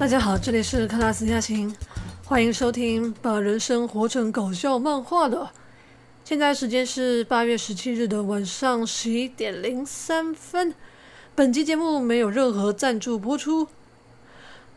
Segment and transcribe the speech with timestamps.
[0.00, 1.76] 大家好，这里是克拉斯亚琴，
[2.24, 5.50] 欢迎收听《把人生活成搞笑漫画》的。
[6.24, 10.74] 现在时间是八月十七日的晚上十一点零三分。
[11.34, 13.68] 本期节目没有任何赞助播出。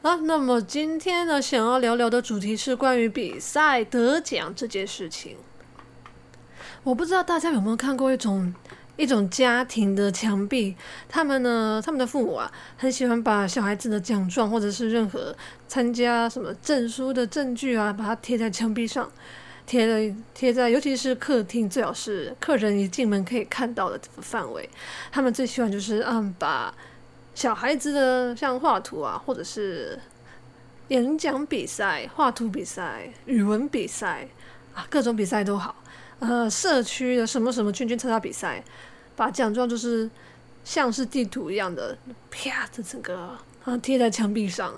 [0.01, 5.37] 啊，那么今天呢，想要聊聊的主题是关于比赛得奖这件事情。
[6.83, 8.53] 我不知道大家有没有看过一种。
[8.95, 10.75] 一种家庭的墙壁，
[11.09, 15.35] 他们呢，他们的父母啊，很喜欢把小孩子的奖状或者是任何
[15.67, 19.11] 参加什么证书的证据啊，把它贴在墙壁上，
[19.65, 24.69] 贴在贴在，尤其是客厅，最好是客人一进门可以看到的范围。
[25.11, 26.71] 他们最喜欢就是嗯，把
[27.33, 29.99] 小孩子的像画图啊，或者是
[30.89, 34.27] 演讲比赛、画图比赛、语文比赛
[34.75, 35.75] 啊，各种比赛都好。
[36.25, 38.63] 呃，社区的什么什么圈圈参加比赛，
[39.13, 40.09] 把奖状就是
[40.63, 41.97] 像是地图一样的，
[42.31, 44.73] 啪的整个啊贴在墙壁上。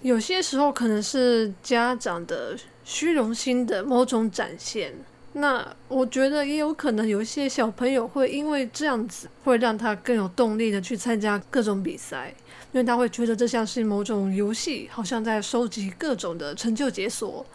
[0.00, 4.92] 有些时候可能是家长的虚荣心的某种展现。
[5.34, 12.34] 那我觉得也有可能有一些小朋友会因为这样子，会让他更有动力的去参加各种比赛，
[12.72, 17.46] 因为他会觉得这像是某种游戏，好像在收集各种的成就解锁。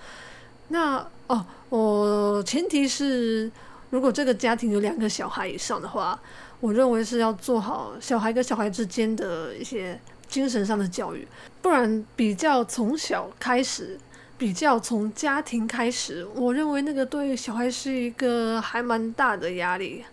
[0.70, 3.50] 那哦，我前提是，
[3.90, 6.20] 如果这个家庭有两个小孩以上的话，
[6.60, 11.26] 我认为是要做好小孩跟小孩之间的一些精神上的教育，
[11.62, 13.98] 不然比较从小开始，
[14.38, 20.04] 比较从家庭开始，我认为那个对小孩是一个还蛮大的压力。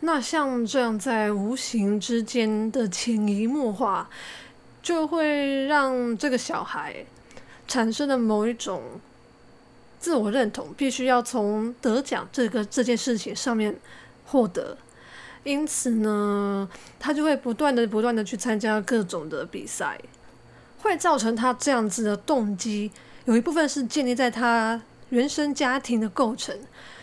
[0.00, 4.10] 那像这样在无形之间的潜移默化，
[4.82, 7.04] 就会让这个小孩
[7.68, 8.82] 产生了某一种。
[10.02, 13.78] 自我认同必须要从得奖这个这件事情上面
[14.26, 14.76] 获得，
[15.44, 19.96] 因此呢，他就会不断的、不断的去参加各种的比赛，
[20.80, 22.90] 会造成他这样子的动机。
[23.26, 26.52] 有一部分是建立在他原生家庭的构成，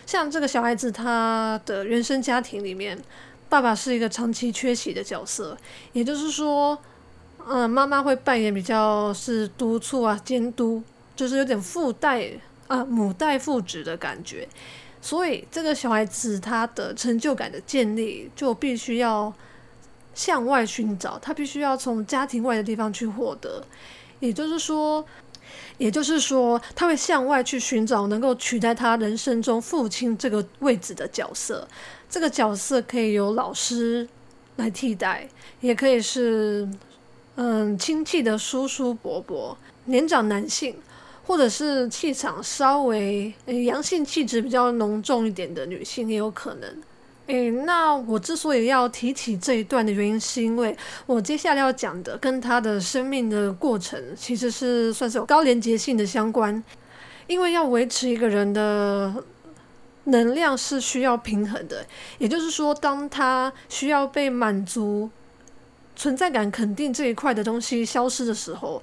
[0.06, 3.02] 像这个小孩子，他的原生家庭里面，
[3.48, 5.58] 爸爸是一个长期缺席的角色，
[5.94, 6.78] 也就是说，
[7.48, 10.84] 嗯，妈妈会扮演比较是督促啊、监督，
[11.16, 12.30] 就是有点附带。
[12.70, 14.48] 啊，母代父职的感觉，
[15.02, 19.34] 所以这个小孩子他的成就感的建立就必须要
[20.14, 23.64] 向外寻找，他必须要从家庭外的地方去获得。
[24.20, 25.04] 也就是说，
[25.80, 31.68] 也就是说，他会向外去寻找能够取代他人生中父亲这个位置的角色。
[32.08, 34.08] 这个角色可以由老师
[34.58, 35.28] 来替代，
[35.62, 36.70] 也可以是
[37.34, 40.76] 嗯亲戚的叔叔伯伯、年长男性。
[41.30, 46.68] 或者是气场稍微阳性气质比较浓重一点的女性也有可能。
[47.28, 50.76] 诶，那我之所以要提起这一段的原因，是因为
[51.06, 56.64] 我接下来要讲的跟她的生命的过程其实是算是有高连结性的相关。
[57.28, 59.14] 因为要维持一个人的
[60.06, 61.86] 能量是需要平衡的，
[62.18, 65.08] 也就是说，当他需要被满足、
[65.96, 68.82] 存在感肯定这一块的东西消失的时候。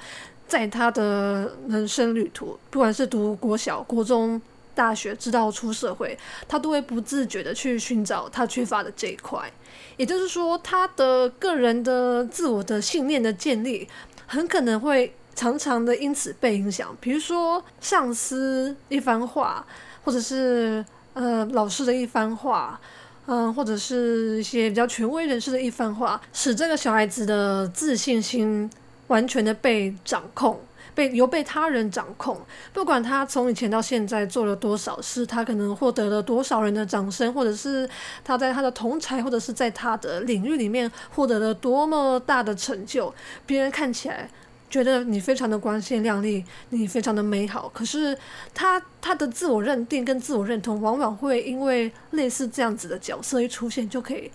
[0.49, 4.41] 在他的人生旅途，不管是读国小、国中、
[4.75, 9.51] 大学，直到出社会，他都会不自觉的去寻找他缺乏的这一块。
[9.97, 13.89] 也就是说，他的个人的自我的信念的建立，
[14.27, 16.97] 很可能会常常的因此被影响。
[17.01, 19.67] 比如说，上司一番话，
[20.05, 22.81] 或者是呃老师的一番话，
[23.27, 28.71] 嗯，或者是一些比较权威人士的一番话，使这个小孩子的自信心。
[29.09, 30.61] 完全的被掌控，
[30.95, 32.41] 被由被他人掌控。
[32.73, 37.89] 不管他从以前到现在做了多少事，他可能获得了多少人的掌声，或者是
[38.25, 44.29] 他在他的同才或者是在他的领域里面获得了多么大的成就，别人看起来
[44.69, 47.69] 觉得你非常的光鲜亮丽，你非常的美好。
[47.73, 48.17] 可是
[48.53, 54.31] 他他的自我认定跟自我认同，往往会因为类似这样子的角色一出现，就可以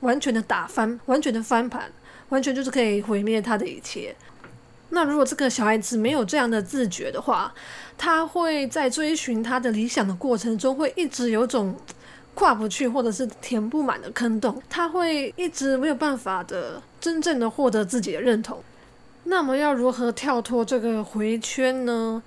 [0.00, 1.90] 完全的打翻，完全的翻盘。
[2.32, 4.16] 完全就是可以毁灭他的一切。
[4.88, 7.52] 那如果这个小孩子没有这样的自觉的话，
[7.98, 11.76] 他会在追寻他的理想的过程中，会一直有种
[12.34, 14.62] 跨不去或者是填不满的坑洞。
[14.70, 18.62] 他会一直没有办法的真正的获得自己的认同。
[19.24, 22.22] 那么要如何跳脱这个回圈呢？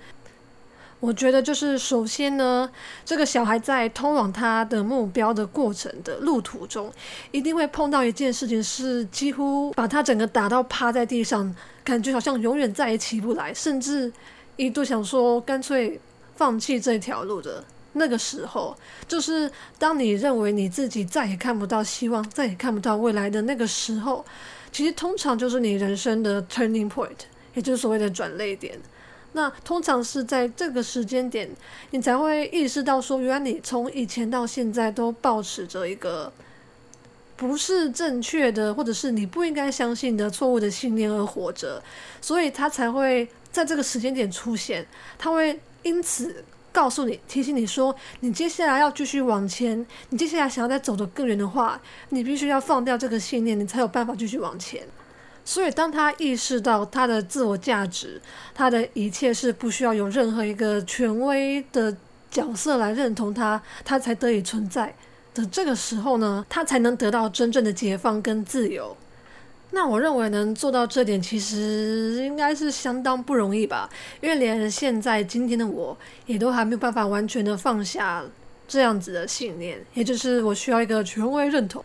[0.98, 2.68] 我觉得就是首先呢，
[3.04, 6.92] 这个小孩在通往他的目标的过程的路途中，
[7.30, 11.54] 一定会碰到一件事情，是几乎把他整个打到趴在地上，
[11.84, 14.12] 感觉好像永远再也起不来，甚至
[14.56, 16.00] 一度想说干脆
[16.34, 17.62] 放弃这条路的
[17.92, 18.76] 那个时候，
[19.06, 24.24] 就是当你认为你自己再也看不到希望，再也看不到未来的那个时候，
[24.72, 27.26] 其实通常就是你人生的 turning point。
[27.54, 28.78] 也就是所谓的转泪点。
[29.36, 31.46] 那通常是在这个时间点，
[31.90, 36.32] 你才会意识到说，原来你从以前到现在都保持着一个
[37.36, 41.82] 不是正确的，或者是你不应该相信的错误的信念而活着，
[42.22, 44.86] 所以他才会在这个时间点出现。
[45.18, 46.42] 他会因此
[46.72, 51.78] 告诉你、提醒你说，你接下来要继续往前，你接下来想要再走得更远的话，
[52.08, 54.82] 你必须要放掉这个信念，你才有办法继续往前。
[55.48, 58.20] 所以，当他意识到他的自我价值，
[58.52, 61.96] 他的一切是不需要有任何一个权威的
[62.28, 64.92] 角色来认同他，他才得以存在
[65.32, 68.96] 的这个时候呢，他才能得到真正的解放跟自由。
[69.70, 73.88] 那我认为能做到这点，其实应该是相当不容易吧，
[74.20, 75.96] 因为连现在今天的我
[76.26, 78.24] 也都还没有办法完全的放下
[78.66, 81.84] 这样子的信念，也就是我需要一个权威认同。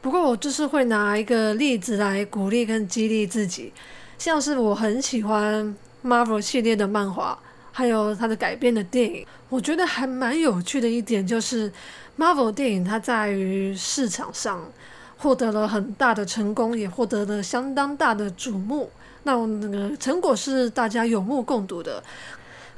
[0.00, 3.72] 不过我就是会拿一个例子来鼓励跟激励自己，
[4.16, 7.38] 像是我很喜欢 Marvel 系列的漫画，
[7.72, 9.26] 还有它的改编的电影。
[9.48, 11.72] 我觉得还蛮有趣的一点就是
[12.16, 14.70] Marvel 电影它在于市场上
[15.16, 18.90] 获得了很大的成功，也获得了相当大的瞩目。
[19.24, 22.02] 那那个成果是大家有目共睹的。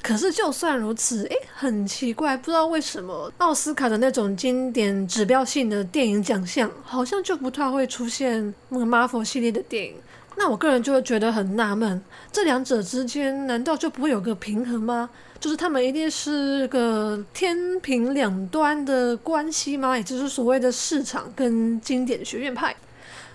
[0.02, 9.94] 可是，就算如此，诶，很奇怪，不知道为什么奥斯卡的那种经典指标性的电影奖项，好像就不太会出现那个 Marvel 系列的电影。
[10.36, 12.00] 那我个人就会觉得很纳闷，
[12.32, 15.10] 这两者之间难道就不会有个平衡吗？
[15.38, 19.96] 就是他们一定是个天平两端的关系吗？
[19.96, 22.74] 也就是所谓的市场跟经典学院派？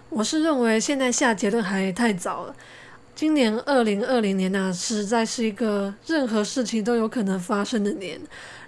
[0.10, 2.56] 我是认为现在下结论还太早了。
[3.16, 8.20] 今年二零二零年呐，实在是一个任何事情都有可能发生的年，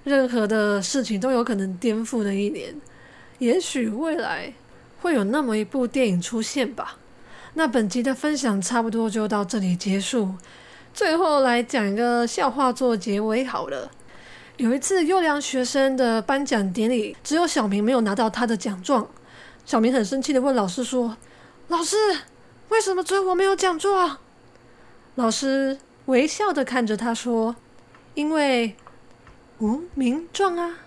[0.06, 2.74] 任何的事情都有可能颠覆的一年。
[3.40, 4.54] 也许未来
[5.02, 6.98] 会有那么一部电影出现吧。
[7.56, 10.36] 那本集的分享差不多就到这里结束。
[10.94, 13.92] 最后来讲一个笑话做结尾好了。
[14.56, 19.10] 有一次优良学生的颁奖典礼，只有小明没有拿到他的奖状。
[19.66, 21.18] 小明很生气的问老师说
[21.68, 21.98] ：“老师，
[22.70, 24.20] 为什么只有我没有奖状？”
[25.18, 27.56] 老师微笑的看着他说
[28.14, 28.76] ：“因为
[29.58, 30.78] 无名状啊。”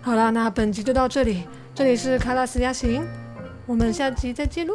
[0.00, 1.42] 好啦，那本集就到这里。
[1.74, 3.04] 这里是卡拉斯加行，
[3.66, 4.74] 我们下集再见喽。